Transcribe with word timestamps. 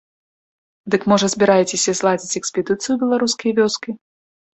Дык 0.93 1.01
можа 1.11 1.27
збіраецеся 1.33 1.91
зладзіць 1.99 2.39
экспедыцыю 2.41 2.91
ў 2.93 2.97
беларускія 3.05 3.51
вёскі? 3.61 3.95